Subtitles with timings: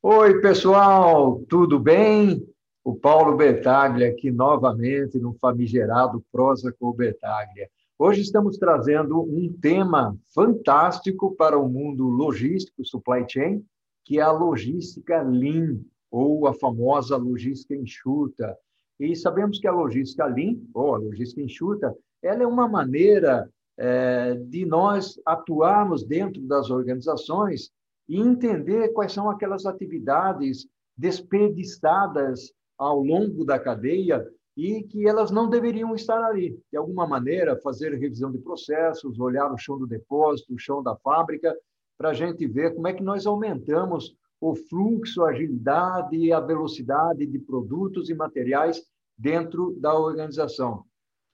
[0.00, 2.46] Oi, pessoal, tudo bem?
[2.84, 7.68] O Paulo Bertaglia aqui novamente no famigerado Prosa com Bertaglia.
[7.98, 13.64] Hoje estamos trazendo um tema fantástico para o mundo logístico, supply chain,
[14.04, 15.80] que é a logística lean,
[16.12, 18.56] ou a famosa logística enxuta.
[19.00, 21.92] E sabemos que a logística lean, ou a logística enxuta,
[22.22, 27.72] ela é uma maneira é, de nós atuarmos dentro das organizações
[28.08, 35.48] e entender quais são aquelas atividades desperdiçadas ao longo da cadeia e que elas não
[35.48, 36.58] deveriam estar ali.
[36.70, 40.96] De alguma maneira, fazer revisão de processos, olhar o chão do depósito, o chão da
[40.96, 41.56] fábrica,
[41.96, 46.40] para a gente ver como é que nós aumentamos o fluxo, a agilidade e a
[46.40, 48.82] velocidade de produtos e materiais
[49.16, 50.84] dentro da organização.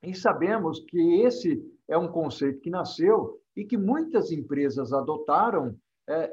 [0.03, 5.77] E sabemos que esse é um conceito que nasceu e que muitas empresas adotaram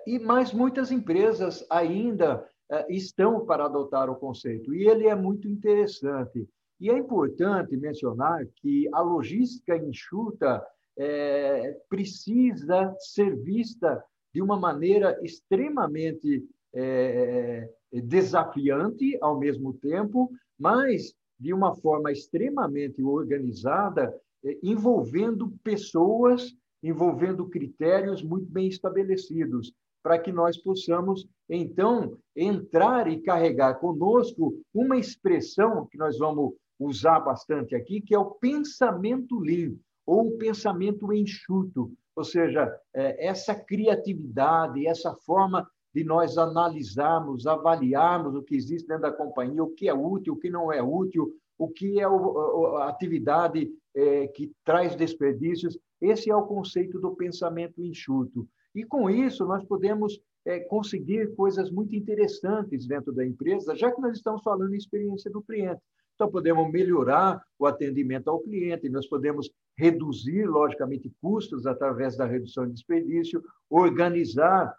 [0.05, 4.73] e mais muitas empresas ainda é, estão para adotar o conceito.
[4.73, 6.47] E ele é muito interessante.
[6.79, 10.65] E é importante mencionar que a logística enxuta
[10.97, 14.01] é, precisa ser vista
[14.33, 24.15] de uma maneira extremamente é, desafiante ao mesmo tempo, mas de uma forma extremamente organizada,
[24.45, 33.21] é, envolvendo pessoas envolvendo critérios muito bem estabelecidos, para que nós possamos, então, entrar e
[33.21, 39.75] carregar conosco uma expressão que nós vamos usar bastante aqui, que é o pensamento lean,
[40.05, 48.35] ou o pensamento enxuto, ou seja, é, essa criatividade, essa forma de nós analisarmos, avaliarmos
[48.35, 51.33] o que existe dentro da companhia, o que é útil, o que não é útil,
[51.57, 55.77] o que é a atividade é, que traz desperdícios.
[56.01, 58.47] Esse é o conceito do pensamento enxuto.
[58.73, 64.01] E com isso, nós podemos é, conseguir coisas muito interessantes dentro da empresa, já que
[64.01, 65.81] nós estamos falando em experiência do cliente.
[66.15, 72.67] Então, podemos melhorar o atendimento ao cliente, nós podemos reduzir, logicamente, custos através da redução
[72.67, 74.75] de desperdício, organizar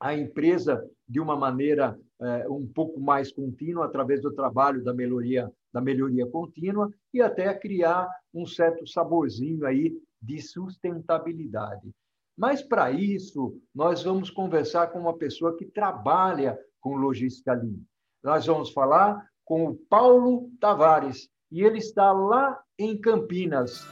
[0.00, 5.50] a empresa de uma maneira é, um pouco mais contínua, através do trabalho da melhoria,
[5.72, 11.94] da melhoria contínua, e até criar um certo saborzinho aí de sustentabilidade.
[12.36, 17.80] Mas, para isso, nós vamos conversar com uma pessoa que trabalha com logística Lean.
[18.22, 23.86] Nós vamos falar com o Paulo Tavares, e ele está lá em Campinas,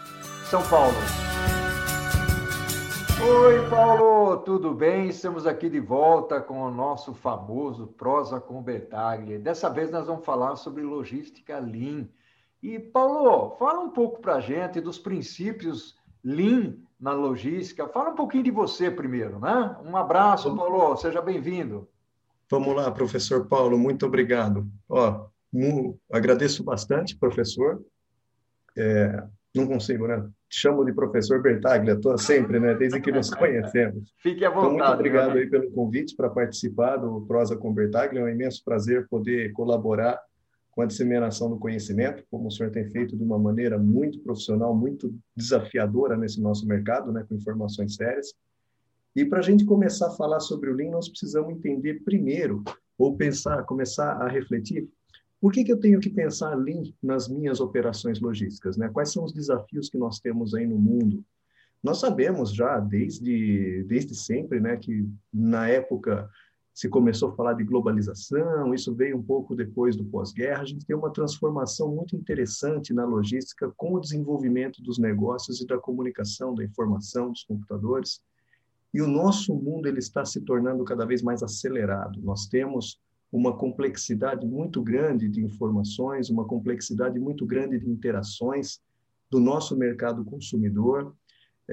[0.50, 0.96] São Paulo.
[3.22, 5.08] Oi, Paulo, tudo bem?
[5.08, 9.38] Estamos aqui de volta com o nosso famoso Prosa com Bertaglia.
[9.38, 12.08] Dessa vez nós vamos falar sobre logística Lean.
[12.60, 17.88] E, Paulo, fala um pouco para a gente dos princípios Lean na logística.
[17.88, 19.76] Fala um pouquinho de você primeiro, né?
[19.84, 21.88] Um abraço, Paulo, seja bem-vindo.
[22.50, 24.66] Vamos lá, professor Paulo, muito obrigado.
[24.88, 25.26] Ó,
[26.10, 27.82] agradeço bastante, professor.
[28.76, 29.24] É,
[29.54, 30.28] não consigo, né?
[30.48, 32.74] Te chamo de professor Bertaglia, estou sempre, né?
[32.74, 34.12] Desde que nos conhecemos.
[34.18, 34.74] Fique à vontade.
[34.74, 38.20] Então, muito obrigado aí pelo convite para participar do Prosa com Bertaglia.
[38.20, 40.20] É um imenso prazer poder colaborar
[40.72, 44.74] com a disseminação do conhecimento, como o senhor tem feito de uma maneira muito profissional,
[44.74, 48.34] muito desafiadora nesse nosso mercado, né, com informações sérias.
[49.14, 52.64] E para a gente começar a falar sobre o Lean, nós precisamos entender primeiro,
[52.96, 54.88] ou pensar, começar a refletir,
[55.38, 58.76] por que, que eu tenho que pensar Lean nas minhas operações logísticas?
[58.78, 58.88] Né?
[58.88, 61.22] Quais são os desafios que nós temos aí no mundo?
[61.82, 66.30] Nós sabemos já desde, desde sempre né, que na época
[66.74, 70.62] se começou a falar de globalização, isso veio um pouco depois do pós-guerra.
[70.62, 75.66] A gente tem uma transformação muito interessante na logística com o desenvolvimento dos negócios e
[75.66, 78.22] da comunicação, da informação, dos computadores.
[78.94, 82.20] E o nosso mundo ele está se tornando cada vez mais acelerado.
[82.22, 82.98] Nós temos
[83.30, 88.80] uma complexidade muito grande de informações, uma complexidade muito grande de interações
[89.30, 91.14] do nosso mercado consumidor,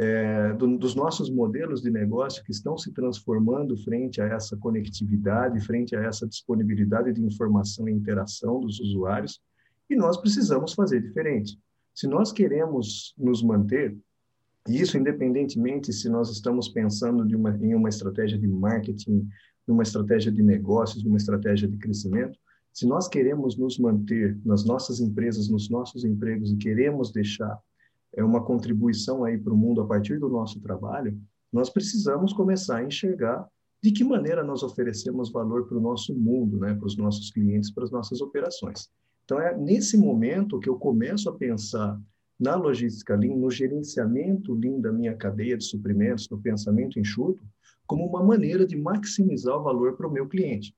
[0.01, 5.59] é, do, dos nossos modelos de negócio que estão se transformando frente a essa conectividade,
[5.59, 9.41] frente a essa disponibilidade de informação e interação dos usuários,
[9.89, 11.59] e nós precisamos fazer diferente.
[11.93, 13.97] Se nós queremos nos manter,
[14.69, 19.27] e isso independentemente se nós estamos pensando uma, em uma estratégia de marketing,
[19.67, 22.39] numa estratégia de negócios, numa estratégia de crescimento,
[22.71, 27.59] se nós queremos nos manter nas nossas empresas, nos nossos empregos e queremos deixar
[28.15, 31.19] é uma contribuição aí para o mundo a partir do nosso trabalho,
[31.51, 33.47] nós precisamos começar a enxergar
[33.81, 37.71] de que maneira nós oferecemos valor para o nosso mundo, né, para os nossos clientes,
[37.71, 38.89] para as nossas operações.
[39.23, 41.99] Então, é nesse momento que eu começo a pensar
[42.39, 47.43] na logística Lean, no gerenciamento Lean da minha cadeia de suprimentos, no pensamento enxuto,
[47.85, 50.73] como uma maneira de maximizar o valor para o meu cliente.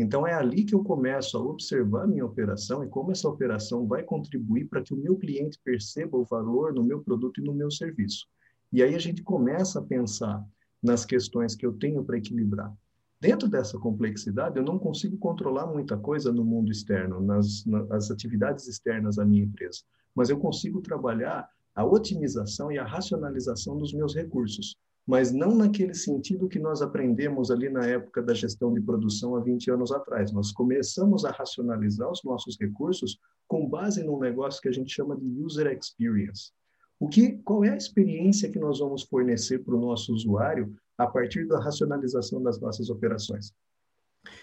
[0.00, 4.02] Então, é ali que eu começo a observar minha operação e como essa operação vai
[4.02, 7.70] contribuir para que o meu cliente perceba o valor no meu produto e no meu
[7.70, 8.26] serviço.
[8.72, 10.42] E aí a gente começa a pensar
[10.82, 12.74] nas questões que eu tenho para equilibrar.
[13.20, 18.66] Dentro dessa complexidade, eu não consigo controlar muita coisa no mundo externo, nas, nas atividades
[18.66, 19.80] externas da minha empresa,
[20.14, 24.74] mas eu consigo trabalhar a otimização e a racionalização dos meus recursos,
[25.10, 29.40] mas não naquele sentido que nós aprendemos ali na época da gestão de produção há
[29.40, 30.30] 20 anos atrás.
[30.30, 33.18] Nós começamos a racionalizar os nossos recursos
[33.48, 36.52] com base num negócio que a gente chama de user experience.
[36.96, 41.08] O que, qual é a experiência que nós vamos fornecer para o nosso usuário a
[41.08, 43.52] partir da racionalização das nossas operações?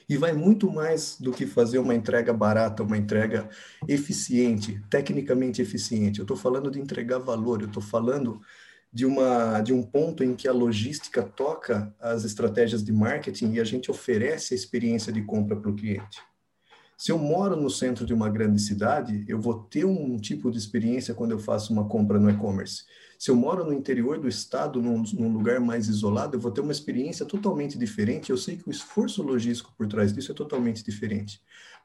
[0.10, 3.48] E vai muito mais do que fazer uma entrega barata, uma entrega
[3.88, 6.20] eficiente, tecnicamente eficiente.
[6.20, 8.42] Eu estou falando de entregar valor, eu estou falando
[8.98, 13.60] de, uma, de um ponto em que a logística toca as estratégias de marketing e
[13.60, 16.20] a gente oferece a experiência de compra para o cliente.
[16.98, 20.58] Se eu moro no centro de uma grande cidade, eu vou ter um tipo de
[20.58, 22.86] experiência quando eu faço uma compra no e-commerce.
[23.20, 26.62] Se eu moro no interior do estado, num, num, lugar mais isolado, eu vou ter
[26.62, 28.32] uma experiência totalmente diferente.
[28.32, 31.40] Eu sei que o esforço logístico por trás disso é totalmente diferente.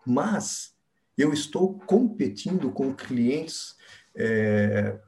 [0.07, 0.73] Mas
[1.19, 3.77] eu estou competindo com clientes,
[4.17, 4.99] é,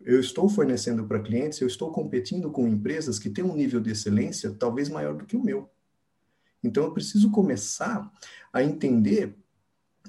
[0.00, 3.90] eu estou fornecendo para clientes, eu estou competindo com empresas que têm um nível de
[3.90, 5.70] excelência talvez maior do que o meu.
[6.62, 8.10] Então, eu preciso começar
[8.52, 9.34] a entender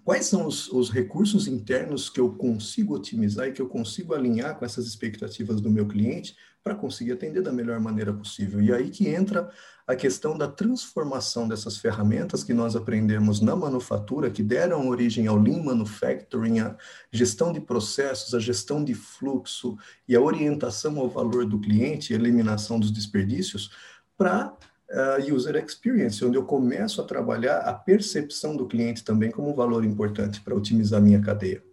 [0.04, 4.58] quais são os, os, recursos internos que eu consigo otimizar e que eu consigo alinhar
[4.58, 8.62] com essas expectativas do meu cliente para conseguir atender da melhor maneira possível.
[8.62, 9.50] E aí que entra
[9.88, 15.38] a questão da transformação dessas ferramentas que nós aprendemos na manufatura, que deram origem ao
[15.38, 16.78] Lean Manufacturing, a
[17.12, 19.76] gestão de processos, a gestão de fluxo
[20.08, 23.72] e a orientação ao valor do cliente, eliminação dos desperdícios,
[24.16, 24.56] para
[24.92, 29.56] uh, user experience, onde eu começo a trabalhar a percepção do cliente também como um
[29.56, 31.64] valor importante para otimizar minha cadeia.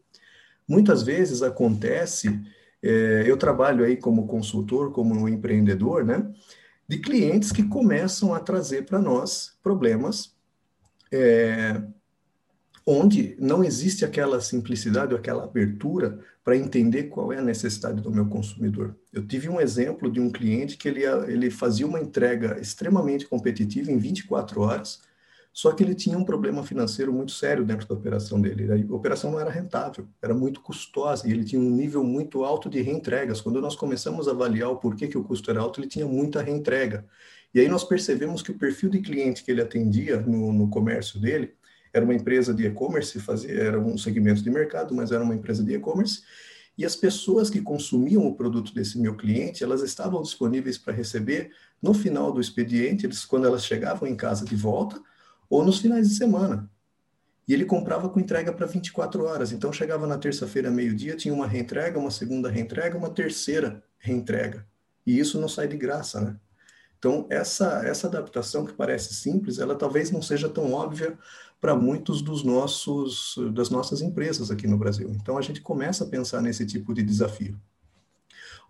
[0.66, 2.40] Muitas vezes acontece,
[2.82, 6.30] é, eu trabalho aí como consultor, como um empreendedor, né,
[6.86, 10.36] de clientes que começam a trazer para nós problemas
[11.10, 11.80] é,
[12.90, 18.10] onde não existe aquela simplicidade ou aquela abertura para entender qual é a necessidade do
[18.10, 18.96] meu consumidor.
[19.12, 23.92] Eu tive um exemplo de um cliente que ele, ele fazia uma entrega extremamente competitiva
[23.92, 25.02] em 24 horas,
[25.52, 28.66] só que ele tinha um problema financeiro muito sério dentro da operação dele.
[28.72, 32.70] A operação não era rentável, era muito custosa e ele tinha um nível muito alto
[32.70, 33.42] de reentregas.
[33.42, 36.40] Quando nós começamos a avaliar o porquê que o custo era alto, ele tinha muita
[36.40, 37.04] reentrega.
[37.52, 41.20] E aí nós percebemos que o perfil de cliente que ele atendia no, no comércio
[41.20, 41.57] dele
[41.92, 43.18] era uma empresa de e-commerce,
[43.48, 46.22] era um segmento de mercado, mas era uma empresa de e-commerce,
[46.78, 51.50] e as pessoas que consumiam o produto desse meu cliente, elas estavam disponíveis para receber
[51.82, 55.00] no final do expediente, eles, quando elas chegavam em casa de volta,
[55.50, 56.70] ou nos finais de semana.
[57.48, 59.50] E ele comprava com entrega para 24 horas.
[59.50, 64.64] Então chegava na terça-feira, meio-dia, tinha uma reentrega, uma segunda reentrega, uma terceira reentrega.
[65.04, 66.36] E isso não sai de graça, né?
[66.98, 71.16] Então, essa, essa adaptação que parece simples, ela talvez não seja tão óbvia
[71.60, 75.10] para muitos dos nossos das nossas empresas aqui no Brasil.
[75.10, 77.58] Então a gente começa a pensar nesse tipo de desafio.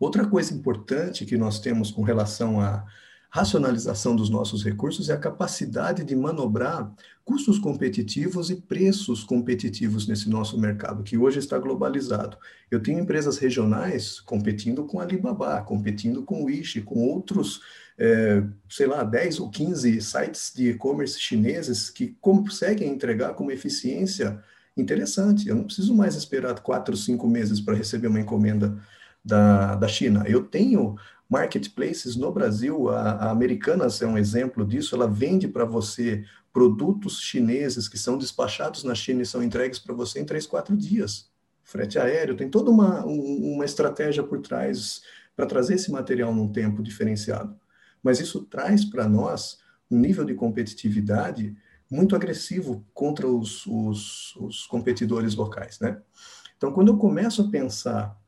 [0.00, 2.86] Outra coisa importante que nós temos com relação à
[3.28, 6.90] racionalização dos nossos recursos é a capacidade de manobrar
[7.24, 12.38] custos competitivos e preços competitivos nesse nosso mercado, que hoje está globalizado.
[12.70, 17.60] Eu tenho empresas regionais competindo com a Alibaba, competindo com o Wish, com outros
[17.98, 23.52] é, sei lá, 10 ou 15 sites de e-commerce chineses que conseguem entregar com uma
[23.52, 24.42] eficiência
[24.76, 25.48] interessante.
[25.48, 28.78] Eu não preciso mais esperar quatro, cinco meses para receber uma encomenda
[29.24, 30.24] da, da China.
[30.28, 30.96] Eu tenho
[31.28, 37.20] marketplaces no Brasil, a, a Americanas é um exemplo disso, ela vende para você produtos
[37.20, 41.30] chineses que são despachados na China e são entregues para você em três, quatro dias.
[41.62, 45.02] Frete aéreo, tem toda uma, um, uma estratégia por trás
[45.36, 47.54] para trazer esse material num tempo diferenciado
[48.02, 49.58] mas isso traz para nós
[49.90, 51.56] um nível de competitividade
[51.90, 56.00] muito agressivo contra os, os, os, competidores locais, né?
[56.56, 58.18] Então, quando eu começo a pensar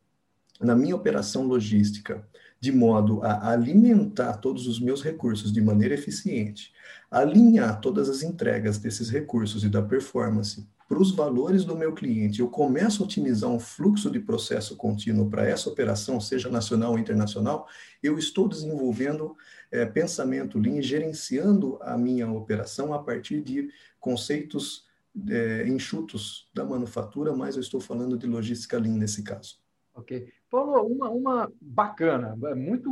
[0.60, 2.26] na minha operação logística
[2.60, 6.72] de modo a alimentar todos os meus recursos de maneira eficiente,
[7.10, 12.40] alinhar todas as entregas desses recursos e da performance para os valores do meu cliente,
[12.40, 16.98] eu começo a otimizar um fluxo de processo contínuo para essa operação, seja nacional ou
[16.98, 17.68] internacional,
[18.02, 19.36] eu estou desenvolvendo
[19.70, 24.84] é, pensamento Lean, gerenciando a minha operação a partir de conceitos
[25.28, 29.60] é, enxutos da manufatura, mas eu estou falando de logística Lean nesse caso.
[29.94, 30.39] Ok.
[30.50, 32.90] Paulo, uma, uma bacana, muito,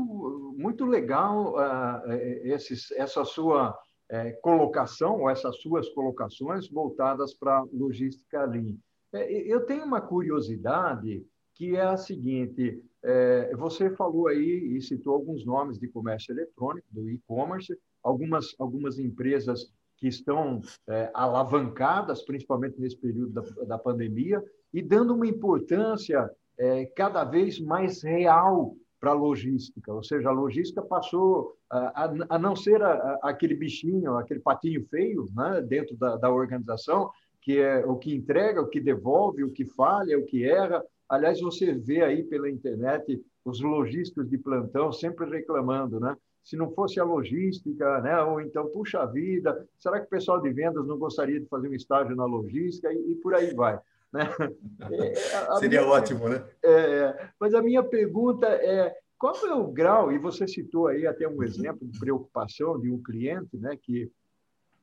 [0.57, 2.12] muito legal uh,
[2.45, 3.77] esses, essa sua
[4.09, 8.77] é, colocação, ou essas suas colocações voltadas para logística Lean.
[9.12, 15.15] É, eu tenho uma curiosidade que é a seguinte: é, você falou aí e citou
[15.15, 22.81] alguns nomes de comércio eletrônico, do e-commerce, algumas, algumas empresas que estão é, alavancadas, principalmente
[22.81, 29.12] nesse período da, da pandemia, e dando uma importância é, cada vez mais real para
[29.12, 34.17] a logística, ou seja, a logística passou a, a, a não ser a, aquele bichinho,
[34.17, 37.11] aquele patinho feio né, dentro da, da organização,
[37.41, 40.85] que é o que entrega, o que devolve, o que falha, o que erra.
[41.09, 46.17] Aliás, você vê aí pela internet os lojistas de plantão sempre reclamando, né?
[46.43, 48.21] Se não fosse a logística, né?
[48.23, 51.75] Ou então, puxa vida, será que o pessoal de vendas não gostaria de fazer um
[51.75, 52.93] estágio na logística?
[52.93, 53.79] E, e por aí vai.
[54.12, 54.23] Né?
[54.91, 56.45] É, Seria minha, ótimo, né?
[56.62, 61.27] É, mas a minha pergunta é qual é o grau, e você citou aí até
[61.29, 64.11] um exemplo de preocupação de um cliente né, que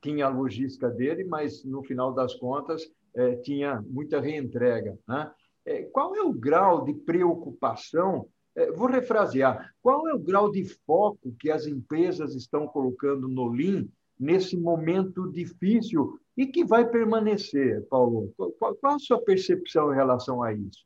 [0.02, 2.84] tinha a logística dele, mas no final das contas
[3.16, 4.98] é, tinha muita reentrega.
[5.08, 5.32] Né?
[5.66, 8.28] É, qual é o grau de preocupação?
[8.56, 13.48] É, vou refrasear: qual é o grau de foco que as empresas estão colocando no
[13.48, 13.88] Lean
[14.20, 18.34] nesse momento difícil e que vai permanecer, Paulo?
[18.38, 20.86] Qual, qual a sua percepção em relação a isso?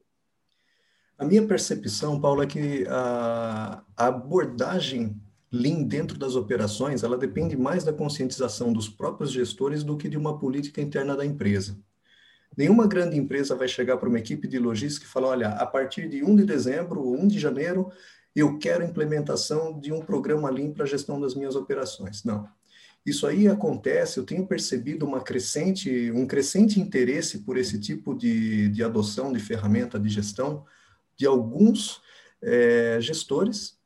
[1.17, 5.19] A minha percepção, Paulo, é que a, abordagem
[5.51, 10.15] Lean dentro das operações, ela depende mais da conscientização dos próprios gestores do que de
[10.15, 11.77] uma política interna da empresa.
[12.55, 16.07] Nenhuma grande empresa vai chegar para uma equipe de logística e falar, olha, a partir
[16.07, 17.91] de 1 de dezembro ou 1 de janeiro,
[18.35, 22.23] eu quero implementação de um programa Lean para a gestão das minhas operações.
[22.23, 22.47] Não.
[23.05, 28.69] Isso aí acontece, eu tenho percebido uma crescente, um crescente interesse por esse tipo de,
[28.69, 30.65] de adoção de ferramenta de gestão
[31.17, 32.01] de alguns
[32.41, 33.77] é, gestores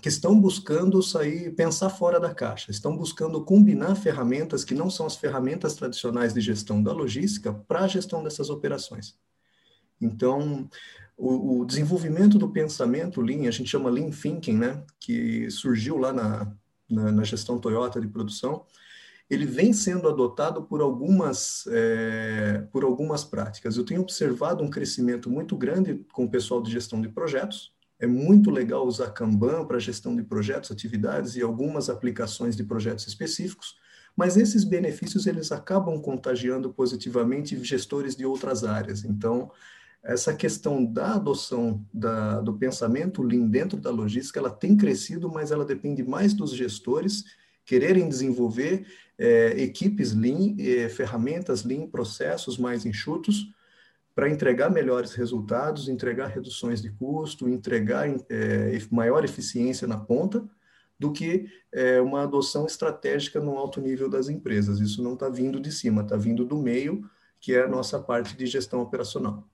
[0.00, 5.06] que estão buscando sair, pensar fora da caixa, estão buscando combinar ferramentas que não são
[5.06, 9.16] as ferramentas tradicionais de gestão da logística para a gestão dessas operações.
[10.00, 10.68] Então,
[11.16, 16.12] o, o, desenvolvimento do pensamento Lean, a gente chama Lean Thinking, né, que surgiu lá
[16.12, 16.52] na,
[16.92, 18.64] na, na gestão Toyota de produção,
[19.30, 23.76] ele vem sendo adotado por algumas, é, por algumas práticas.
[23.76, 27.72] Eu tenho observado um crescimento muito grande com o pessoal de gestão de projetos,
[28.02, 33.06] é muito legal usar Kanban para gestão de projetos, atividades e algumas aplicações de projetos
[33.06, 33.76] específicos,
[34.16, 39.04] mas esses benefícios eles acabam contagiando positivamente gestores de outras áreas.
[39.04, 39.52] Então,
[40.04, 45.50] essa questão da adoção da, do pensamento Lean dentro da logística, ela tem crescido, mas
[45.50, 47.24] ela depende mais dos gestores
[47.64, 48.86] quererem desenvolver
[49.18, 53.46] é, equipes Lean, é, ferramentas Lean, processos mais enxutos,
[54.14, 60.46] para entregar melhores resultados, entregar reduções de custo, entregar é, maior eficiência na ponta,
[60.98, 64.80] do que é, uma adoção estratégica no alto nível das empresas.
[64.80, 67.08] Isso não está vindo de cima, está vindo do meio,
[67.40, 69.48] que é a nossa parte de gestão operacional.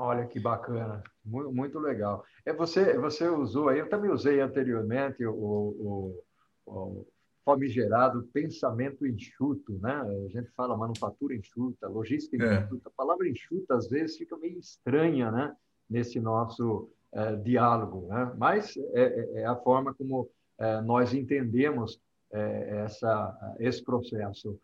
[0.00, 2.24] Olha que bacana, muito, muito legal.
[2.46, 6.24] É você, você usou aí, eu também usei anteriormente o, o,
[6.64, 7.06] o
[7.44, 9.92] famigerado pensamento enxuto, né?
[9.92, 12.60] A gente fala manufatura enxuta, logística é.
[12.62, 12.88] enxuta.
[12.88, 15.52] A palavra enxuta, às vezes, fica meio estranha, né?
[15.90, 18.32] Nesse nosso é, diálogo, né?
[18.38, 22.00] Mas é, é, é a forma como é, nós entendemos
[22.32, 24.56] é, essa, esse processo.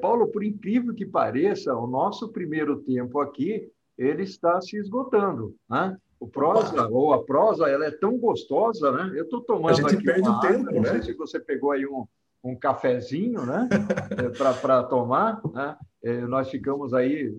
[0.00, 5.96] Paulo, por incrível que pareça, o nosso primeiro tempo aqui, ele está se esgotando, né?
[6.18, 9.12] O prosa, ou a prosa, ela é tão gostosa, né?
[9.14, 10.92] Eu estou tomando a gente aqui perde o tempo, não né?
[10.92, 12.06] sei se você pegou aí um,
[12.42, 13.68] um cafezinho né,
[14.10, 14.28] é,
[14.60, 15.40] para tomar.
[15.52, 15.76] Né?
[16.02, 17.34] É, nós ficamos aí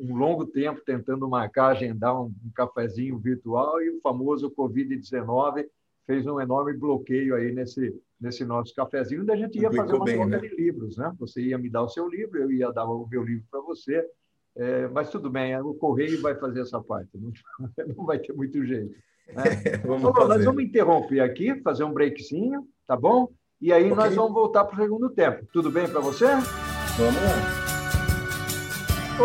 [0.00, 5.66] um longo tempo tentando marcar, agendar um, um cafezinho virtual e o famoso Covid-19
[6.06, 10.04] fez um enorme bloqueio aí nesse, nesse nosso cafezinho, onde a gente ia fazer uma
[10.04, 10.38] bem, troca né?
[10.38, 10.96] de livros.
[10.96, 11.12] Né?
[11.18, 14.08] Você ia me dar o seu livro, eu ia dar o meu livro para você,
[14.56, 17.30] é, mas tudo bem, o correio vai fazer essa parte, não,
[17.96, 18.94] não vai ter muito jeito.
[19.28, 19.44] Né?
[19.84, 23.28] vamos então, nós vamos interromper aqui, fazer um breakzinho, tá bom?
[23.60, 23.96] E aí okay.
[23.96, 25.46] nós vamos voltar para o segundo tempo.
[25.52, 26.26] Tudo bem para você?
[26.26, 27.66] Vamos lá.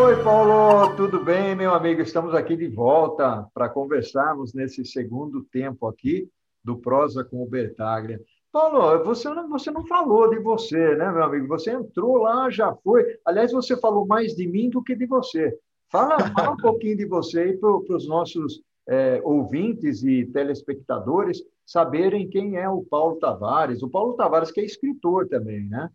[0.03, 2.01] Oi, Paulo, tudo bem, meu amigo?
[2.01, 6.29] Estamos aqui de volta para conversarmos nesse segundo tempo aqui
[6.63, 8.21] do Prosa com o Bertaglia.
[8.51, 11.47] Paulo, você não, você não falou de você, né, meu amigo?
[11.47, 13.17] Você entrou lá, já foi.
[13.25, 15.57] Aliás, você falou mais de mim do que de você.
[15.89, 22.29] Fala, fala um pouquinho de você aí para os nossos é, ouvintes e telespectadores saberem
[22.29, 23.81] quem é o Paulo Tavares.
[23.81, 25.89] O Paulo Tavares que é escritor também, né?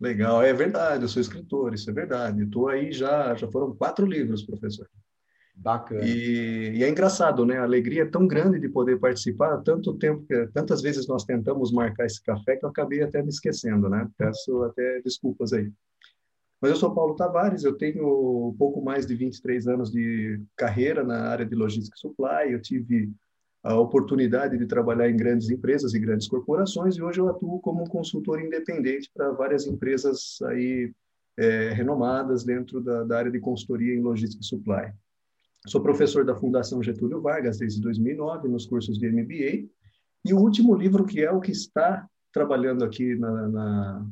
[0.00, 2.42] Legal, é verdade, eu sou escritor, isso é verdade.
[2.42, 4.88] Estou aí já, já foram quatro livros, professor.
[5.60, 6.02] Bacana.
[6.02, 7.58] E, e, é engraçado, né?
[7.58, 10.24] A alegria é tão grande de poder participar, tanto tempo,
[10.54, 14.08] tantas vezes nós tentamos marcar esse café que eu acabei até me esquecendo, né?
[14.16, 15.70] Peço até desculpas aí.
[16.62, 21.28] Mas eu sou Paulo Tavares, eu tenho pouco mais de 23 anos de carreira na
[21.28, 22.52] área de logística e supply.
[22.52, 23.12] Eu tive
[23.62, 27.88] a oportunidade de trabalhar em grandes empresas e grandes corporações e hoje eu atuo como
[27.88, 30.90] consultor independente para várias empresas aí
[31.36, 34.92] é, renomadas dentro da, da área de consultoria em logística e supply.
[35.66, 39.68] Sou professor da Fundação Getúlio Vargas desde 2009 nos cursos de MBA.
[40.24, 44.06] E o último livro, que é o que está trabalhando aqui na, na,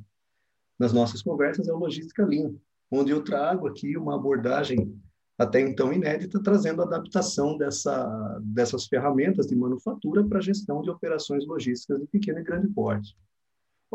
[0.78, 2.54] nas nossas conversas, é o Logística Lean,
[2.90, 4.94] onde eu trago aqui uma abordagem
[5.38, 11.46] até então inédita, trazendo adaptação dessa, dessas ferramentas de manufatura para a gestão de operações
[11.46, 13.16] logísticas de pequeno e grande porte.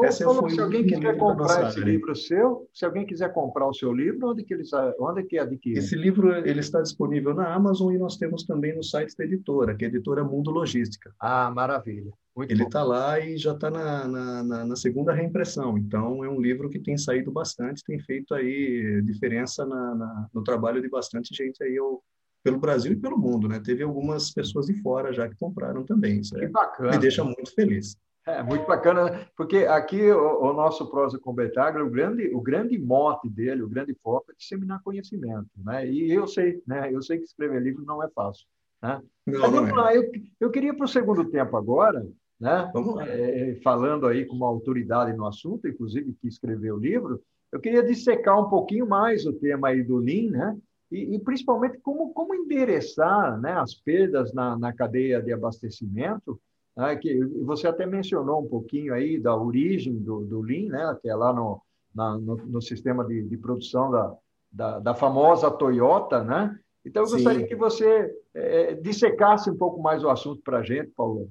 [0.01, 3.93] Essa Paulo, se alguém quiser comprar esse livro seu, se alguém quiser comprar o seu
[3.93, 4.63] livro, onde que ele
[4.99, 5.77] onde que adquire?
[5.77, 9.75] Esse livro ele está disponível na Amazon e nós temos também no site da editora,
[9.75, 11.13] que é a editora Mundo Logística.
[11.19, 12.11] Ah, maravilha.
[12.35, 15.77] Muito ele está lá e já está na, na, na, na, segunda reimpressão.
[15.77, 20.81] Então, é um livro que tem saído bastante, tem feito aí diferença na, no trabalho
[20.81, 22.01] de bastante gente aí ao,
[22.43, 23.59] pelo Brasil e pelo mundo, né?
[23.59, 26.21] Teve algumas pessoas de fora já que compraram também.
[26.21, 26.91] Isso que é, bacana.
[26.91, 27.95] Me deixa muito feliz.
[28.25, 29.27] É muito bacana, né?
[29.35, 33.67] porque aqui o, o nosso prosa com Betaglia, o grande, o grande mote dele, o
[33.67, 35.85] grande foco é disseminar conhecimento, né?
[35.89, 36.93] E eu sei, né?
[36.93, 38.45] Eu sei que escrever livro não é fácil,
[38.81, 39.01] né?
[39.27, 39.81] Não, Mas vamos não é.
[39.81, 42.07] lá, eu, eu queria para o segundo tempo agora,
[42.39, 42.71] né?
[42.73, 43.05] Vamos lá.
[43.05, 47.83] É, falando aí com uma autoridade no assunto, inclusive que escreveu o livro, eu queria
[47.83, 50.57] dissecar um pouquinho mais o tema aí do Lean, né?
[50.89, 56.39] E, e principalmente como, como endereçar né, as perdas na, na cadeia de abastecimento
[56.75, 61.09] né, que você até mencionou um pouquinho aí da origem do, do Lean, né, que
[61.09, 61.61] é lá no,
[61.93, 64.15] na, no, no, sistema de, de produção da,
[64.51, 66.57] da, da, famosa Toyota, né?
[66.85, 67.15] Então, eu Sim.
[67.15, 71.29] gostaria que você é, dissecasse um pouco mais o assunto para a gente, Paulo.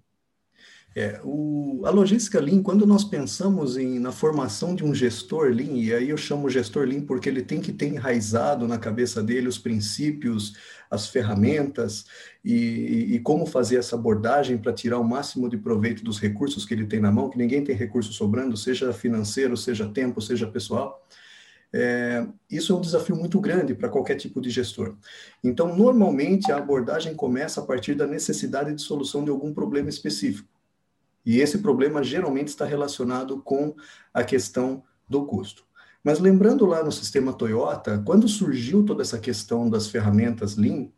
[0.94, 5.72] É, o, a logística Lean, quando nós pensamos em, na formação de um gestor Lean,
[5.78, 9.49] e aí eu chamo gestor Lean porque ele tem que ter enraizado na cabeça dele
[9.49, 10.55] os princípios,
[10.90, 12.05] as ferramentas
[12.44, 16.74] e, e como fazer essa abordagem para tirar o máximo de proveito dos recursos que
[16.74, 21.02] ele tem na mão, que ninguém tem recurso sobrando, seja financeiro, seja tempo, seja pessoal.
[21.74, 24.94] É, isso é um desafio muito grande para qualquer tipo de gestor.
[25.42, 30.51] Então, normalmente, a abordagem começa a partir da necessidade de solução de algum problema específico.
[31.24, 33.74] E esse problema geralmente está relacionado com
[34.12, 35.64] a questão do custo.
[36.02, 40.88] Mas lembrando lá no sistema Toyota, quando surgiu toda essa questão das ferramentas Lean,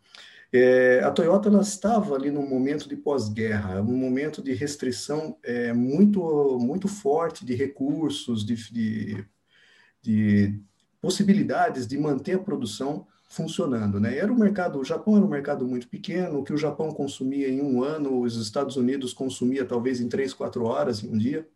[0.50, 5.72] é, a Toyota ela estava ali num momento de pós-guerra, um momento de restrição é,
[5.72, 9.26] muito, muito forte de recursos, de, de,
[10.00, 10.60] de
[11.00, 14.16] possibilidades de manter a produção funcionando, né?
[14.16, 17.48] Era um mercado, o Japão era um mercado muito pequeno, o que o Japão consumia
[17.48, 21.46] em um ano, os Estados Unidos consumia talvez em três, quatro horas em um dia.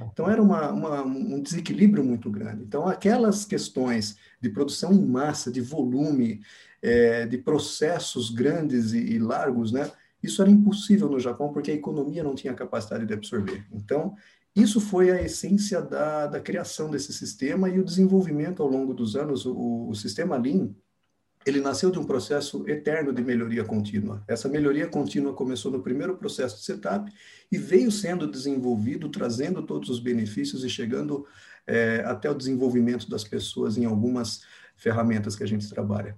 [0.00, 2.62] Então era uma, uma, um desequilíbrio muito grande.
[2.62, 6.40] Então aquelas questões de produção em massa, de volume,
[6.80, 9.90] é, de processos grandes e, e largos, né?
[10.22, 13.66] Isso era impossível no Japão porque a economia não tinha capacidade de absorver.
[13.72, 14.14] Então
[14.54, 19.16] isso foi a essência da, da criação desse sistema e o desenvolvimento ao longo dos
[19.16, 19.44] anos.
[19.44, 20.70] O, o sistema Lean
[21.46, 24.22] ele nasceu de um processo eterno de melhoria contínua.
[24.26, 27.12] Essa melhoria contínua começou no primeiro processo de setup
[27.52, 31.26] e veio sendo desenvolvido, trazendo todos os benefícios e chegando
[31.66, 34.42] é, até o desenvolvimento das pessoas em algumas
[34.76, 36.16] ferramentas que a gente trabalha.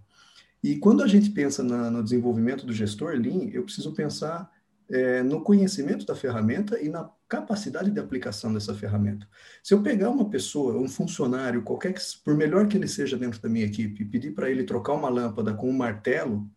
[0.62, 4.50] E quando a gente pensa na, no desenvolvimento do gestor Lean, eu preciso pensar
[4.90, 9.28] é, no conhecimento da ferramenta e na capacidade de aplicação dessa ferramenta.
[9.62, 13.40] Se eu pegar uma pessoa, um funcionário, qualquer que, por melhor que ele seja dentro
[13.40, 16.48] da minha equipe, e pedir para ele trocar uma lâmpada com um martelo,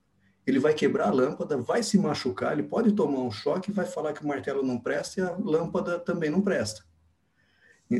[0.45, 3.85] ele vai quebrar a lâmpada, vai se machucar, ele pode tomar um choque e vai
[3.85, 6.83] falar que o martelo não presta e a lâmpada também não presta.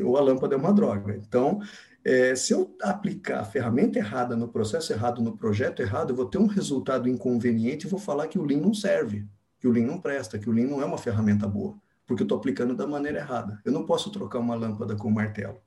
[0.04, 1.16] Ou a lâmpada é uma droga.
[1.16, 1.60] Então,
[2.04, 6.26] é, se eu aplicar a ferramenta errada no processo errado, no projeto errado, eu vou
[6.26, 9.26] ter um resultado inconveniente e vou falar que o Lean não serve
[9.60, 12.24] que o Lean não presta, que o Lean não é uma ferramenta boa, porque eu
[12.24, 13.60] estou aplicando da maneira errada.
[13.64, 15.58] Eu não posso trocar uma lâmpada com um martelo.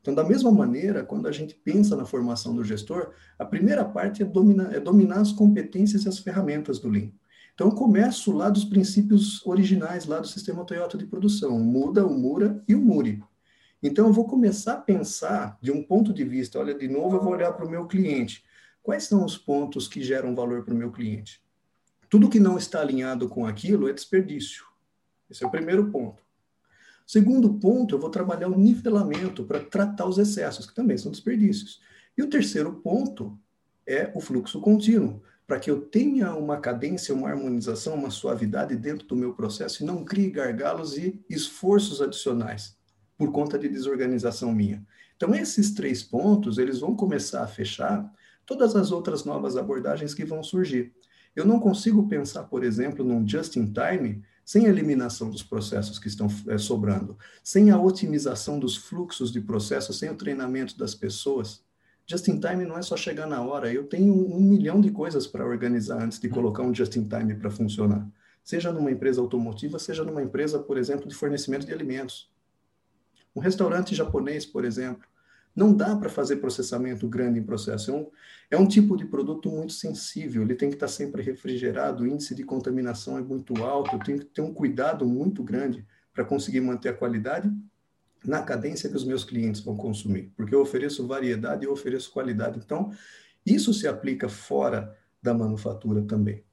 [0.00, 4.22] Então, da mesma maneira, quando a gente pensa na formação do gestor, a primeira parte
[4.22, 7.10] é dominar, é dominar as competências e as ferramentas do Lean.
[7.52, 12.06] Então, eu começo lá dos princípios originais lá do sistema Toyota de produção, o Muda,
[12.06, 13.20] o Mura e o Muri.
[13.82, 17.22] Então, eu vou começar a pensar de um ponto de vista, olha, de novo eu
[17.22, 18.44] vou olhar para o meu cliente.
[18.80, 21.42] Quais são os pontos que geram valor para o meu cliente?
[22.08, 24.64] Tudo que não está alinhado com aquilo é desperdício.
[25.30, 26.22] Esse é o primeiro ponto.
[27.06, 31.80] Segundo ponto, eu vou trabalhar o nivelamento para tratar os excessos, que também são desperdícios.
[32.16, 33.38] E o terceiro ponto
[33.86, 39.06] é o fluxo contínuo, para que eu tenha uma cadência, uma harmonização, uma suavidade dentro
[39.06, 42.76] do meu processo e não crie gargalos e esforços adicionais
[43.16, 44.86] por conta de desorganização minha.
[45.16, 48.12] Então, esses três pontos, eles vão começar a fechar
[48.46, 50.94] todas as outras novas abordagens que vão surgir.
[51.38, 56.26] Eu não consigo pensar, por exemplo, num just-in-time sem a eliminação dos processos que estão
[56.48, 61.62] é, sobrando, sem a otimização dos fluxos de processos, sem o treinamento das pessoas.
[62.08, 63.72] Just-in-time não é só chegar na hora.
[63.72, 68.04] Eu tenho um milhão de coisas para organizar antes de colocar um just-in-time para funcionar.
[68.42, 72.28] Seja numa empresa automotiva, seja numa empresa, por exemplo, de fornecimento de alimentos.
[73.32, 75.06] Um restaurante japonês, por exemplo,
[75.58, 77.90] não dá para fazer processamento grande em processo.
[77.90, 78.10] É um,
[78.52, 82.32] é um tipo de produto muito sensível, ele tem que estar sempre refrigerado, o índice
[82.32, 86.60] de contaminação é muito alto, eu tenho que ter um cuidado muito grande para conseguir
[86.60, 87.52] manter a qualidade
[88.24, 92.58] na cadência que os meus clientes vão consumir, porque eu ofereço variedade e ofereço qualidade.
[92.58, 92.92] Então,
[93.44, 96.44] isso se aplica fora da manufatura também.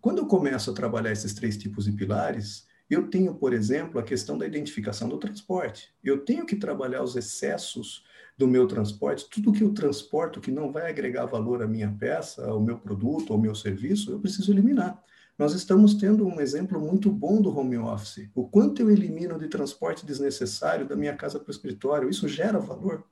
[0.00, 4.02] Quando eu começo a trabalhar esses três tipos de pilares, eu tenho, por exemplo, a
[4.02, 5.94] questão da identificação do transporte.
[6.02, 8.04] Eu tenho que trabalhar os excessos
[8.36, 12.44] do meu transporte, tudo que eu transporto que não vai agregar valor à minha peça,
[12.44, 15.00] ao meu produto, ao meu serviço, eu preciso eliminar.
[15.38, 18.28] Nós estamos tendo um exemplo muito bom do home office.
[18.34, 22.58] O quanto eu elimino de transporte desnecessário da minha casa para o escritório, isso gera
[22.58, 23.04] valor.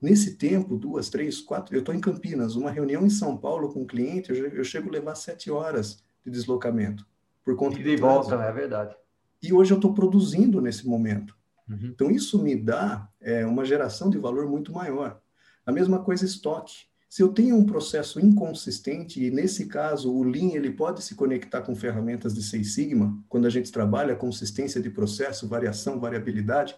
[0.00, 3.82] Nesse tempo, duas, três, quatro, eu estou em Campinas, uma reunião em São Paulo com
[3.82, 7.06] um cliente, eu, eu chego a levar sete horas de deslocamento.
[7.44, 8.96] Por conta e de volta, é verdade.
[9.42, 11.36] E hoje eu estou produzindo nesse momento.
[11.68, 11.90] Uhum.
[11.94, 15.20] Então, isso me dá é, uma geração de valor muito maior.
[15.64, 16.86] A mesma coisa estoque.
[17.08, 21.60] Se eu tenho um processo inconsistente, e nesse caso o Lean ele pode se conectar
[21.60, 26.74] com ferramentas de Six Sigma, quando a gente trabalha consistência de processo, variação, variabilidade,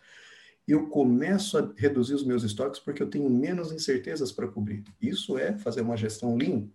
[0.66, 4.82] eu começo a reduzir os meus estoques porque eu tenho menos incertezas para cobrir.
[5.00, 6.66] Isso é fazer uma gestão Lean.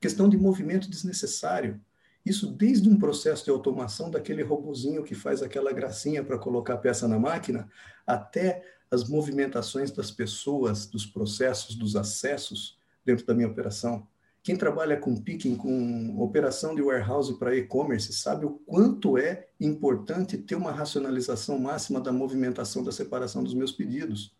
[0.00, 1.80] Questão de movimento desnecessário.
[2.24, 6.78] Isso desde um processo de automação daquele robozinho que faz aquela gracinha para colocar a
[6.78, 7.68] peça na máquina,
[8.06, 14.06] até as movimentações das pessoas, dos processos, dos acessos dentro da minha operação.
[14.42, 20.36] Quem trabalha com picking, com operação de warehouse para e-commerce, sabe o quanto é importante
[20.36, 24.34] ter uma racionalização máxima da movimentação da separação dos meus pedidos.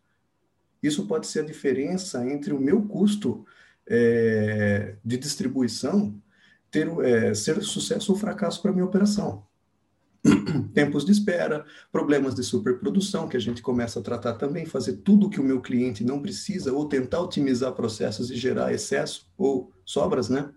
[0.83, 3.47] Isso pode ser a diferença entre o meu custo
[3.87, 6.21] é, de distribuição
[6.73, 9.45] ter, é, ser sucesso ou fracasso para minha operação.
[10.73, 15.29] Tempos de espera, problemas de superprodução, que a gente começa a tratar também, fazer tudo
[15.29, 20.29] que o meu cliente não precisa, ou tentar otimizar processos e gerar excesso ou sobras,
[20.29, 20.51] né?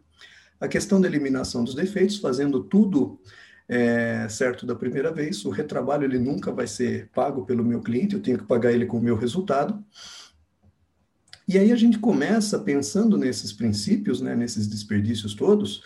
[0.60, 3.20] A questão da eliminação dos defeitos, fazendo tudo
[3.68, 8.16] é, certo da primeira vez, o retrabalho ele nunca vai ser pago pelo meu cliente,
[8.16, 9.84] eu tenho que pagar ele com o meu resultado.
[11.48, 15.84] E aí a gente começa pensando nesses princípios, né, nesses desperdícios todos,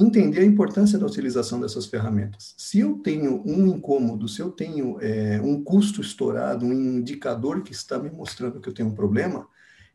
[0.00, 2.54] entender a importância da utilização dessas ferramentas.
[2.56, 7.72] Se eu tenho um incômodo, se eu tenho é, um custo estourado, um indicador que
[7.72, 9.46] está me mostrando que eu tenho um problema,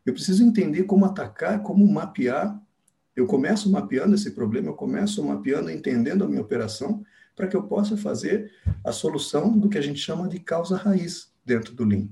[0.04, 2.60] eu preciso entender como atacar, como mapear.
[3.14, 7.62] Eu começo mapeando esse problema, eu começo mapeando, entendendo a minha operação, para que eu
[7.64, 8.52] possa fazer
[8.84, 12.08] a solução do que a gente chama de causa raiz dentro do Lean.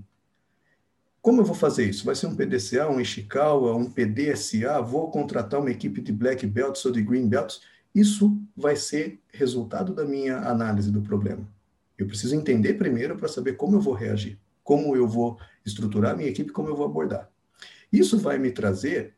[1.24, 2.04] Como eu vou fazer isso?
[2.04, 4.83] Vai ser um PDCA, um Ishikawa, um PDSA?
[4.83, 7.62] Vou contratar uma equipe de Black Belts ou de Green Belts?
[7.94, 11.48] Isso vai ser resultado da minha análise do problema.
[11.96, 16.28] Eu preciso entender primeiro para saber como eu vou reagir, como eu vou estruturar minha
[16.28, 17.30] equipe, como eu vou abordar.
[17.92, 19.14] Isso vai me trazer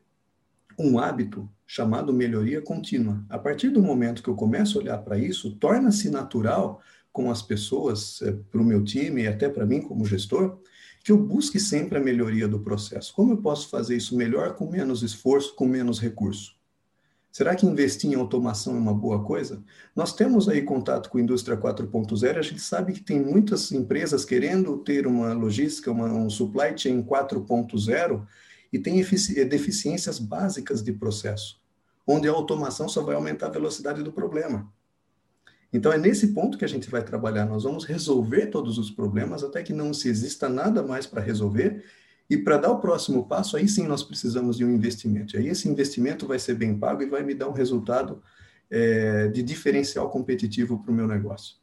[0.77, 3.25] um hábito chamado melhoria contínua.
[3.29, 7.41] A partir do momento que eu começo a olhar para isso, torna-se natural com as
[7.41, 10.59] pessoas, é, para o meu time e até para mim como gestor,
[11.03, 13.13] que eu busque sempre a melhoria do processo.
[13.13, 16.56] Como eu posso fazer isso melhor com menos esforço, com menos recurso?
[17.31, 19.63] Será que investir em automação é uma boa coisa?
[19.95, 24.25] Nós temos aí contato com a indústria 4.0, a gente sabe que tem muitas empresas
[24.25, 28.25] querendo ter uma logística, uma, um supply chain 4.0
[28.71, 28.95] e tem
[29.47, 31.61] deficiências básicas de processo,
[32.07, 34.71] onde a automação só vai aumentar a velocidade do problema.
[35.71, 37.45] Então é nesse ponto que a gente vai trabalhar.
[37.45, 41.83] Nós vamos resolver todos os problemas até que não se exista nada mais para resolver
[42.29, 45.35] e para dar o próximo passo, aí sim nós precisamos de um investimento.
[45.35, 48.21] E aí esse investimento vai ser bem pago e vai me dar um resultado
[48.69, 51.55] é, de diferencial competitivo para o meu negócio.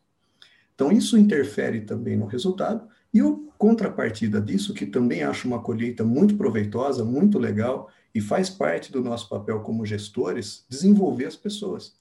[0.75, 2.89] Então, isso interfere também no resultado.
[3.13, 8.51] E o contrapartida disso, que também acho uma colheita muito proveitosa, muito legal, e faz
[8.51, 11.95] parte do nosso papel como gestores, desenvolver as pessoas.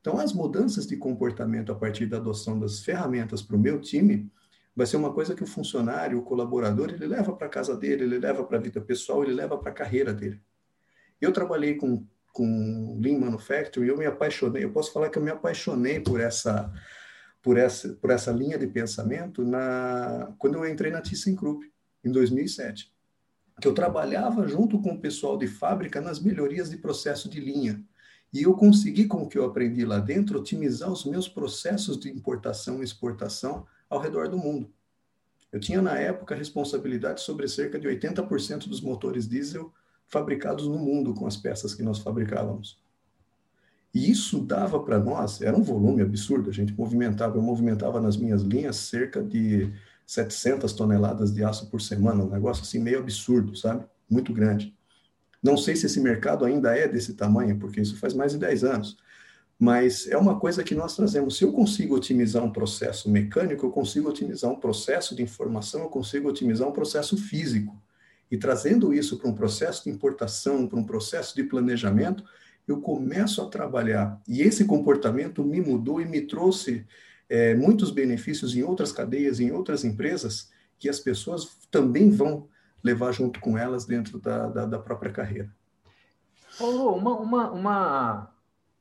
[0.00, 4.30] Então, as mudanças de comportamento a partir da adoção das ferramentas para o meu time
[4.74, 8.04] vai ser uma coisa que o funcionário, o colaborador, ele leva para a casa dele,
[8.04, 10.40] ele leva para a vida pessoal, ele leva para a carreira dele.
[11.20, 15.30] Eu trabalhei com com Lean Manufacturing, eu me apaixonei, eu posso falar que eu me
[15.30, 16.70] apaixonei por essa
[17.40, 21.64] por essa por essa linha de pensamento na quando eu entrei na ThyssenKrupp
[22.04, 22.92] em 2007,
[23.60, 27.82] que eu trabalhava junto com o pessoal de fábrica nas melhorias de processo de linha.
[28.32, 32.10] E eu consegui, com o que eu aprendi lá dentro, otimizar os meus processos de
[32.10, 34.70] importação e exportação ao redor do mundo.
[35.52, 39.72] Eu tinha, na época, responsabilidade sobre cerca de 80% dos motores diesel
[40.06, 42.82] fabricados no mundo com as peças que nós fabricávamos.
[43.94, 48.16] E isso dava para nós, era um volume absurdo, a gente movimentava, eu movimentava nas
[48.16, 49.72] minhas linhas cerca de
[50.04, 53.84] 700 toneladas de aço por semana, um negócio assim meio absurdo, sabe?
[54.10, 54.76] Muito grande.
[55.40, 58.64] Não sei se esse mercado ainda é desse tamanho, porque isso faz mais de 10
[58.64, 58.96] anos,
[59.64, 61.38] mas é uma coisa que nós trazemos.
[61.38, 65.88] Se eu consigo otimizar um processo mecânico, eu consigo otimizar um processo de informação, eu
[65.88, 67.74] consigo otimizar um processo físico.
[68.30, 72.22] E trazendo isso para um processo de importação, para um processo de planejamento,
[72.68, 74.20] eu começo a trabalhar.
[74.28, 76.86] E esse comportamento me mudou e me trouxe
[77.26, 82.48] é, muitos benefícios em outras cadeias, em outras empresas, que as pessoas também vão
[82.82, 85.50] levar junto com elas dentro da, da, da própria carreira.
[86.58, 88.33] Paulo, uma, uma, uma,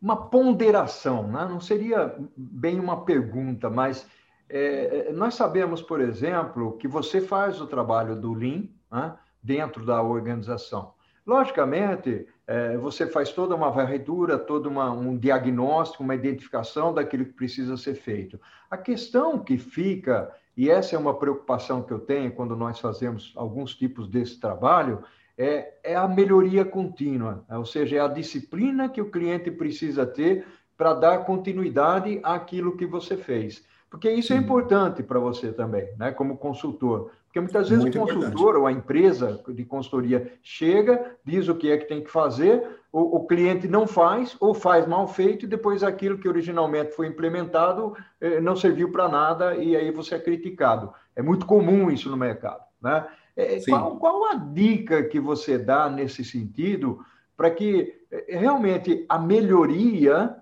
[0.03, 1.47] uma ponderação, né?
[1.49, 4.05] não seria bem uma pergunta, mas
[4.49, 9.15] é, é, nós sabemos, por exemplo, que você faz o trabalho do Lean né?
[9.41, 10.93] dentro da organização.
[11.25, 17.31] Logicamente, é, você faz toda uma varredura, todo uma, um diagnóstico, uma identificação daquilo que
[17.31, 18.37] precisa ser feito.
[18.69, 23.31] A questão que fica, e essa é uma preocupação que eu tenho quando nós fazemos
[23.37, 25.01] alguns tipos desse trabalho,
[25.37, 30.45] é, é a melhoria contínua, ou seja, é a disciplina que o cliente precisa ter
[30.77, 33.63] para dar continuidade àquilo que você fez.
[33.89, 37.11] Porque isso é importante para você também, né, como consultor.
[37.25, 38.57] Porque muitas vezes Muito o consultor importante.
[38.57, 43.17] ou a empresa de consultoria chega, diz o que é que tem que fazer, o,
[43.17, 47.95] o, cliente não faz, ou faz mal feito, e depois aquilo que originalmente foi implementado
[48.21, 50.93] eh, não serviu para nada, e aí você é criticado.
[51.15, 52.61] É muito comum isso no mercado.
[52.79, 53.03] Né?
[53.35, 57.03] É, qual, qual a dica que você dá nesse sentido
[57.35, 60.35] para que eh, realmente a melhoria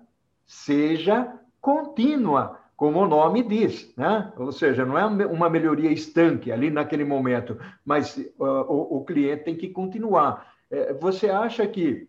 [0.46, 2.60] seja contínua?
[2.82, 4.32] como o nome diz, né?
[4.36, 9.44] Ou seja, não é uma melhoria estanque ali naquele momento, mas uh, o, o, cliente
[9.44, 10.52] tem que continuar.
[10.68, 12.08] É, você acha que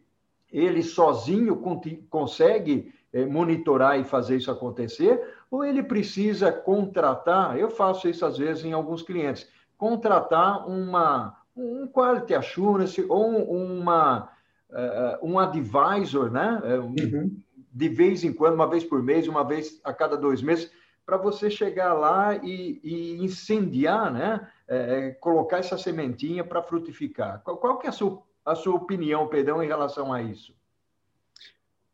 [0.52, 1.62] ele sozinho
[2.10, 5.22] consegue é, monitorar e fazer isso acontecer?
[5.52, 7.56] Ou ele precisa contratar?
[7.56, 9.48] Eu faço isso às vezes em alguns clientes.
[9.84, 14.30] Contratar uma um quality assurance ou uma
[14.72, 16.62] uh, um advisor, né?
[16.64, 17.44] É, uhum
[17.74, 20.72] de vez em quando, uma vez por mês, uma vez a cada dois meses,
[21.06, 24.48] para você chegar lá e, e incendiar, né?
[24.68, 27.42] É colocar essa sementinha para frutificar.
[27.44, 30.56] Qual, qual que é a sua, a sua opinião, Pedrão, em relação a isso?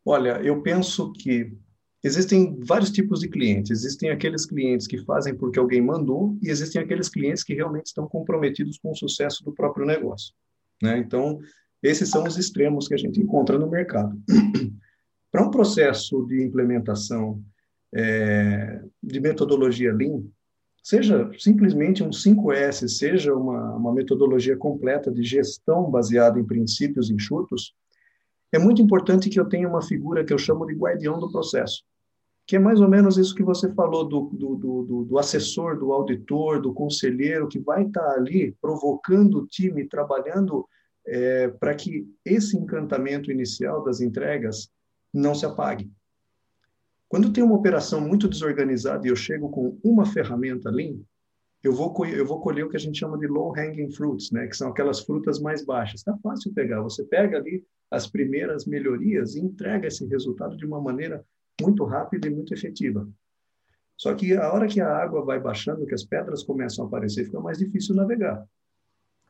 [0.06, 1.58] Olha, eu penso que
[2.04, 3.72] existem vários tipos de clientes.
[3.72, 8.08] Existem aqueles clientes que fazem porque alguém mandou e existem aqueles clientes que realmente estão
[8.08, 10.34] comprometidos com o sucesso do próprio negócio.
[10.82, 10.98] Né?
[10.98, 11.40] Então,
[11.84, 14.18] esses são os extremos que a gente encontra no mercado.
[15.32, 17.44] Para um processo de implementação
[17.94, 20.24] é, de metodologia Lean,
[20.82, 27.76] seja simplesmente um 5S, seja uma, uma metodologia completa de gestão baseada em princípios enxutos,
[28.52, 31.84] é muito importante que eu tenha uma figura que eu chamo de guardião do processo,
[32.50, 35.94] que é mais ou menos isso que você falou do, do, do, do assessor, do
[35.94, 40.68] auditor, do conselheiro, que vai estar ali provocando o time, trabalhando
[41.06, 44.68] é, para que esse encantamento inicial das entregas
[45.14, 45.92] não se apague.
[47.08, 50.98] Quando tem uma operação muito desorganizada e eu chego com uma ferramenta Lean,
[51.62, 54.48] eu vou, eu vou colher o que a gente chama de low hanging fruits, né?
[54.48, 56.00] que são aquelas frutas mais baixas.
[56.00, 56.82] Está fácil pegar.
[56.82, 61.24] Você pega ali as primeiras melhorias e entrega esse resultado de uma maneira
[61.62, 63.08] muito rápida e muito efetiva.
[63.98, 67.26] Só que a hora que a água vai baixando, que as pedras começam a aparecer,
[67.26, 68.46] fica mais difícil navegar.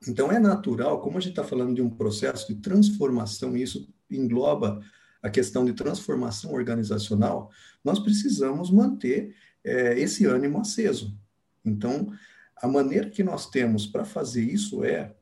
[0.07, 3.91] Então é natural, como a gente está falando de um processo de transformação, e isso
[4.09, 4.79] engloba
[5.21, 7.49] a questão de transformação organizacional,
[7.83, 11.17] nós precisamos manter é, esse ânimo aceso.
[11.65, 12.11] Então,
[12.55, 15.13] a maneira que nós temos para fazer isso é,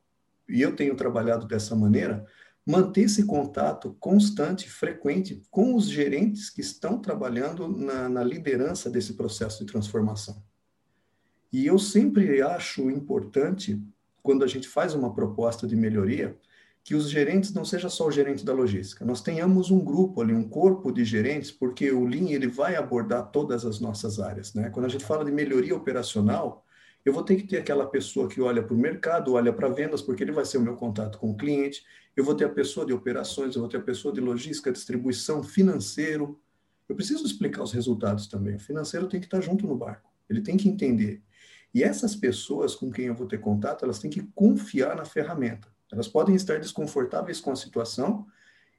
[0.48, 2.26] e eu tenho trabalhado dessa maneira,
[2.68, 9.14] manter esse contato constante, frequente com os gerentes que estão trabalhando na, na liderança desse
[9.14, 10.44] processo de transformação.
[11.52, 13.82] E eu sempre acho importante,
[14.22, 16.38] quando a gente faz uma proposta de melhoria,
[16.84, 20.34] que os gerentes não seja só o gerente da logística, nós tenhamos um grupo ali,
[20.34, 24.70] um corpo de gerentes, porque o Lean ele vai abordar todas as nossas áreas, né?
[24.70, 26.66] Quando a gente fala de melhoria operacional,
[27.08, 30.02] Eu vou ter que ter aquela pessoa que olha para o mercado, olha para vendas,
[30.02, 31.86] porque ele vai ser o meu contato com o cliente.
[32.14, 35.42] Eu vou ter a pessoa de operações, eu vou ter a pessoa de logística, distribuição,
[35.42, 36.38] financeiro.
[36.90, 38.58] Eu preciso explicar os resultados também.
[38.58, 40.12] O financeiro tem que estar junto no barco.
[40.30, 41.24] Ele tem que entender.
[41.74, 45.70] E essas pessoas com quem eu vou ter contato, elas têm que confiar na ferramenta.
[45.90, 48.28] Elas podem estar desconfortáveis com a situação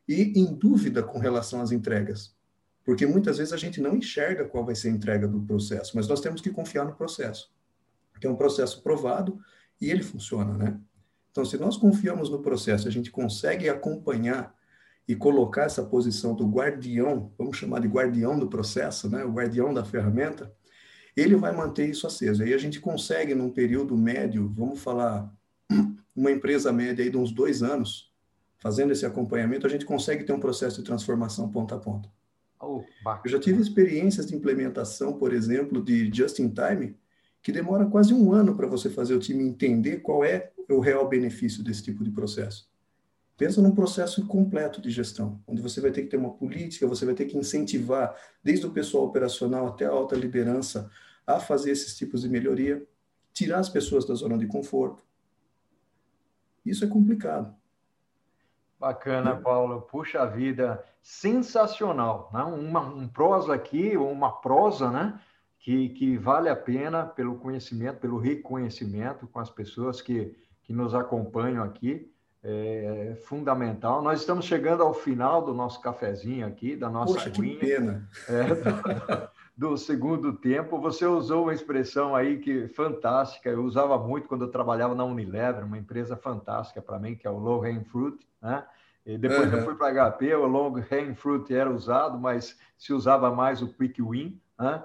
[0.07, 2.37] e em dúvida com relação às entregas.
[2.85, 6.07] Porque muitas vezes a gente não enxerga qual vai ser a entrega do processo, mas
[6.07, 7.57] nós temos que confiar no processo.
[8.21, 9.39] Que é um processo provado
[9.81, 10.81] e ele funciona, né?
[11.31, 14.55] Então, se nós confiamos no processo, a gente consegue acompanhar
[15.07, 19.25] e colocar essa posição do guardião, vamos chamar de guardião do processo, né?
[19.25, 20.53] O guardião da ferramenta,
[21.17, 22.43] ele vai manter isso aceso.
[22.43, 25.33] Aí a gente consegue, num período médio, vamos falar,
[26.15, 28.13] uma empresa média aí de uns dois anos,
[28.59, 32.11] fazendo esse acompanhamento, a gente consegue ter um processo de transformação ponta a ponta.
[32.61, 32.83] Oh,
[33.25, 36.97] Eu já tive experiências de implementação, por exemplo, de just-in-time,
[37.43, 41.09] que demora quase um ano para você fazer o time entender qual é o real
[41.09, 42.69] benefício desse tipo de processo.
[43.37, 47.05] Pensa num processo completo de gestão, onde você vai ter que ter uma política, você
[47.05, 50.91] vai ter que incentivar, desde o pessoal operacional até a alta liderança,
[51.25, 52.85] a fazer esses tipos de melhoria,
[53.33, 55.05] tirar as pessoas da zona de conforto.
[56.67, 57.55] Isso é complicado.
[58.79, 59.83] Bacana, Paulo.
[59.83, 62.31] Puxa vida, sensacional.
[62.33, 62.43] Né?
[62.43, 65.21] Uma, um prosa aqui, uma prosa, né?
[65.59, 70.95] Que, que vale a pena pelo conhecimento, pelo reconhecimento com as pessoas que, que nos
[70.95, 72.11] acompanham aqui.
[72.43, 74.01] É, é fundamental.
[74.01, 78.09] Nós estamos chegando ao final do nosso cafezinho aqui, da nossa Poxa, que pena.
[78.29, 80.81] É, do segundo tempo.
[80.81, 85.65] Você usou uma expressão aí que fantástica, eu usava muito quando eu trabalhava na Unilever,
[85.65, 88.65] uma empresa fantástica para mim, que é o Low Hang Fruit, né?
[89.05, 89.59] E depois uhum.
[89.59, 93.67] eu fui para HP, o Long Hang Fruit era usado, mas se usava mais o
[93.67, 94.85] Quick Win, né?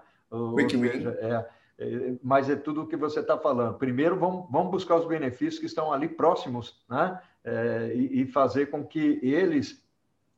[0.55, 1.07] Quick Win.
[1.07, 1.45] É,
[1.79, 3.77] é, mas é tudo o que você está falando.
[3.77, 7.19] Primeiro, vamos, vamos buscar os benefícios que estão ali próximos, né?
[7.43, 9.83] É, e, e fazer com que eles,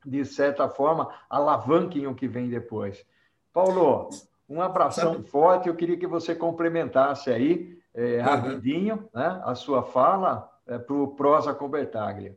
[0.05, 3.05] de certa forma, alavanquem o que vem depois.
[3.53, 4.09] Paulo,
[4.49, 5.27] um abração Sabe?
[5.27, 5.69] forte.
[5.69, 9.21] Eu queria que você complementasse aí, é, rapidinho, uhum.
[9.21, 12.35] né, a sua fala é, para o Prosa Cobertaglia.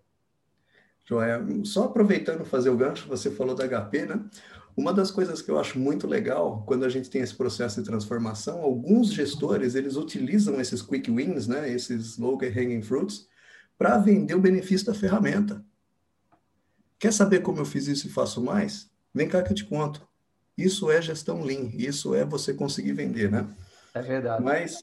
[1.05, 1.42] Joia.
[1.64, 4.23] Só aproveitando fazer o gancho, você falou da HP, né?
[4.79, 7.88] Uma das coisas que eu acho muito legal quando a gente tem esse processo de
[7.88, 11.69] transformação, alguns gestores eles utilizam esses quick wins, né?
[11.69, 13.27] Esses low hanging fruits,
[13.77, 15.64] para vender o benefício da ferramenta.
[16.97, 18.88] Quer saber como eu fiz isso e faço mais?
[19.12, 20.07] Vem cá que eu te conto.
[20.57, 23.49] Isso é gestão lean, isso é você conseguir vender, né?
[23.93, 24.45] É verdade.
[24.45, 24.81] Mas,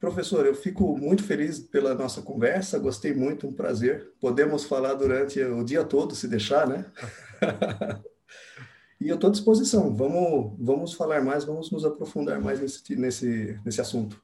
[0.00, 4.10] professor, eu fico muito feliz pela nossa conversa, gostei muito, um prazer.
[4.18, 6.86] Podemos falar durante o dia todo, se deixar, né?
[9.00, 9.94] e eu estou à disposição.
[9.94, 14.20] Vamos, vamos falar mais, vamos nos aprofundar mais nesse, nesse, nesse assunto.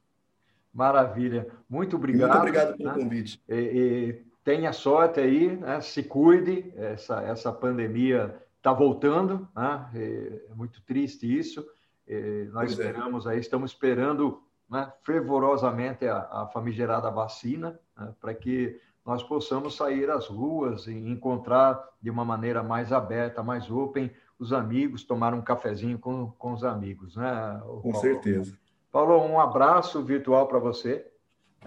[0.73, 1.47] Maravilha.
[1.69, 2.29] Muito obrigado.
[2.29, 2.95] Muito obrigado pelo né?
[2.95, 3.41] convite.
[3.47, 5.79] E, e, tenha sorte aí, né?
[5.81, 6.73] se cuide.
[6.75, 9.89] Essa, essa pandemia está voltando, né?
[9.93, 11.65] é muito triste isso.
[12.07, 12.83] É, nós pois é.
[12.83, 13.29] esperamos é.
[13.29, 20.09] aí, estamos esperando né, fervorosamente a, a, famigerada vacina né, para que nós possamos sair
[20.09, 25.41] às ruas e encontrar de uma maneira mais aberta, mais open, os amigos, tomar um
[25.41, 27.61] cafezinho com, com os amigos, né?
[27.81, 27.99] Com Paulo.
[27.99, 28.57] certeza.
[28.91, 31.05] Paulo, um abraço virtual para você.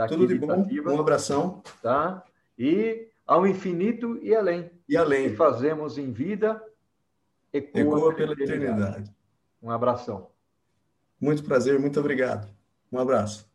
[0.09, 1.63] Tudo de bom, um abração.
[1.83, 2.23] Tá?
[2.59, 4.71] E ao infinito e além.
[4.89, 5.31] E além.
[5.31, 6.63] Que fazemos em vida
[7.53, 8.73] ecoa, ecoa pela eternidade.
[8.73, 9.17] eternidade.
[9.63, 10.31] Um abração.
[11.21, 12.49] Muito prazer, muito obrigado.
[12.93, 13.51] Um abraço.